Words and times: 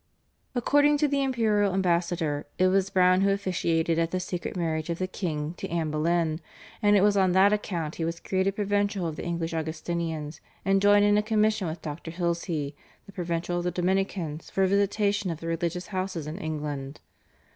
According 0.55 0.97
to 0.97 1.07
the 1.07 1.21
imperial 1.21 1.75
ambassador 1.75 2.47
it 2.57 2.69
was 2.69 2.89
Browne 2.89 3.21
who 3.21 3.29
officiated 3.29 3.99
at 3.99 4.09
the 4.09 4.19
secret 4.19 4.57
marriage 4.57 4.89
of 4.89 4.97
the 4.97 5.05
king 5.05 5.53
to 5.59 5.69
Anne 5.69 5.91
Boleyn, 5.91 6.41
and 6.81 6.95
it 6.97 7.01
was 7.03 7.15
on 7.15 7.33
that 7.33 7.53
account 7.53 7.97
he 7.97 8.03
was 8.03 8.19
created 8.19 8.55
provincial 8.55 9.05
of 9.05 9.15
the 9.15 9.23
English 9.23 9.53
Augustinians 9.53 10.41
and 10.65 10.81
joined 10.81 11.05
in 11.05 11.19
a 11.19 11.21
commission 11.21 11.67
with 11.67 11.83
Dr. 11.83 12.09
Hilsey, 12.09 12.73
the 13.05 13.11
provincial 13.11 13.59
of 13.59 13.63
the 13.63 13.69
Dominicans, 13.69 14.49
for 14.49 14.63
a 14.63 14.67
visitation 14.67 15.29
of 15.29 15.39
the 15.39 15.45
religious 15.45 15.85
houses 15.89 16.25
in 16.25 16.39
England. 16.39 16.99